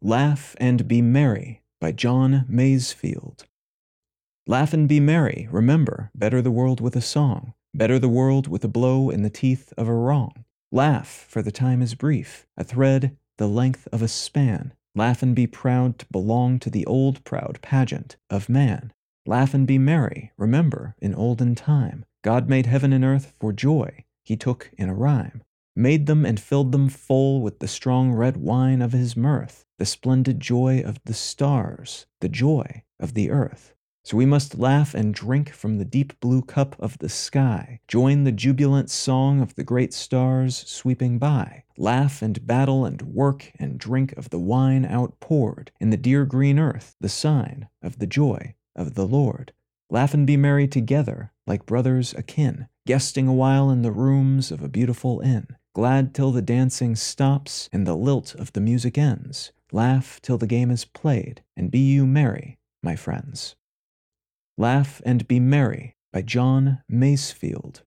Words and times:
Laugh 0.00 0.54
and 0.60 0.86
Be 0.86 1.02
Merry 1.02 1.60
by 1.80 1.90
John 1.90 2.46
Masefield. 2.48 3.46
Laugh 4.46 4.72
and 4.72 4.88
be 4.88 5.00
merry, 5.00 5.48
remember, 5.50 6.12
better 6.14 6.40
the 6.40 6.52
world 6.52 6.80
with 6.80 6.94
a 6.94 7.00
song, 7.00 7.52
better 7.74 7.98
the 7.98 8.08
world 8.08 8.46
with 8.46 8.62
a 8.62 8.68
blow 8.68 9.10
in 9.10 9.22
the 9.22 9.28
teeth 9.28 9.72
of 9.76 9.88
a 9.88 9.92
wrong. 9.92 10.44
Laugh, 10.70 11.26
for 11.28 11.42
the 11.42 11.50
time 11.50 11.82
is 11.82 11.96
brief, 11.96 12.46
a 12.56 12.62
thread 12.62 13.16
the 13.38 13.48
length 13.48 13.88
of 13.92 14.00
a 14.00 14.06
span. 14.06 14.72
Laugh 14.94 15.20
and 15.20 15.34
be 15.34 15.48
proud 15.48 15.98
to 15.98 16.06
belong 16.12 16.60
to 16.60 16.70
the 16.70 16.86
old 16.86 17.24
proud 17.24 17.58
pageant 17.60 18.14
of 18.30 18.48
man. 18.48 18.92
Laugh 19.26 19.52
and 19.52 19.66
be 19.66 19.78
merry, 19.78 20.30
remember, 20.36 20.94
in 21.00 21.12
olden 21.12 21.56
time, 21.56 22.04
God 22.22 22.48
made 22.48 22.66
heaven 22.66 22.92
and 22.92 23.04
earth 23.04 23.32
for 23.40 23.52
joy, 23.52 24.04
he 24.22 24.36
took 24.36 24.70
in 24.78 24.88
a 24.88 24.94
rhyme 24.94 25.42
made 25.78 26.06
them 26.06 26.26
and 26.26 26.40
filled 26.40 26.72
them 26.72 26.88
full 26.88 27.40
with 27.40 27.60
the 27.60 27.68
strong 27.68 28.12
red 28.12 28.36
wine 28.36 28.82
of 28.82 28.90
his 28.90 29.16
mirth, 29.16 29.64
the 29.78 29.86
splendid 29.86 30.40
joy 30.40 30.82
of 30.84 30.98
the 31.04 31.14
stars, 31.14 32.04
the 32.20 32.28
joy 32.28 32.82
of 32.98 33.14
the 33.14 33.30
earth. 33.30 33.74
So 34.04 34.16
we 34.16 34.26
must 34.26 34.58
laugh 34.58 34.92
and 34.92 35.14
drink 35.14 35.50
from 35.50 35.78
the 35.78 35.84
deep 35.84 36.18
blue 36.18 36.42
cup 36.42 36.74
of 36.80 36.98
the 36.98 37.08
sky, 37.08 37.78
join 37.86 38.24
the 38.24 38.32
jubilant 38.32 38.90
song 38.90 39.40
of 39.40 39.54
the 39.54 39.62
great 39.62 39.94
stars 39.94 40.56
sweeping 40.66 41.18
by, 41.18 41.62
laugh 41.76 42.22
and 42.22 42.44
battle 42.44 42.84
and 42.84 43.00
work 43.02 43.52
and 43.60 43.78
drink 43.78 44.12
of 44.16 44.30
the 44.30 44.38
wine 44.40 44.84
outpoured 44.84 45.70
in 45.78 45.90
the 45.90 45.96
dear 45.96 46.24
green 46.24 46.58
earth, 46.58 46.96
the 47.00 47.08
sign 47.08 47.68
of 47.82 48.00
the 48.00 48.06
joy 48.06 48.56
of 48.74 48.94
the 48.94 49.06
Lord. 49.06 49.52
Laugh 49.90 50.12
and 50.12 50.26
be 50.26 50.36
merry 50.36 50.66
together, 50.66 51.30
like 51.46 51.66
brothers 51.66 52.14
akin, 52.14 52.66
guesting 52.84 53.28
awhile 53.28 53.70
in 53.70 53.82
the 53.82 53.92
rooms 53.92 54.50
of 54.50 54.60
a 54.60 54.68
beautiful 54.68 55.20
inn 55.20 55.46
glad 55.78 56.12
till 56.12 56.32
the 56.32 56.42
dancing 56.42 56.96
stops 56.96 57.68
and 57.72 57.86
the 57.86 57.94
lilt 57.94 58.34
of 58.34 58.52
the 58.52 58.60
music 58.60 58.98
ends. 58.98 59.52
Laugh 59.70 60.20
till 60.20 60.36
the 60.36 60.44
game 60.44 60.72
is 60.72 60.84
played, 60.84 61.40
and 61.56 61.70
be 61.70 61.78
you 61.78 62.04
merry, 62.04 62.58
my 62.82 62.96
friends. 62.96 63.54
Laugh 64.56 65.00
and 65.06 65.28
Be 65.28 65.38
Merry 65.38 65.94
by 66.12 66.22
John 66.22 66.82
Masefield. 66.90 67.82